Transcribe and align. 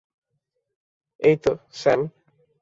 এই 1.19 1.35
তো, 1.35 1.51
স্যাম। 1.71 2.01